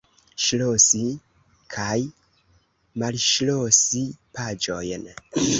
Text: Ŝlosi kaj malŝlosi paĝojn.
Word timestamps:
Ŝlosi 0.43 1.01
kaj 1.75 1.99
malŝlosi 3.05 4.03
paĝojn. 4.39 5.09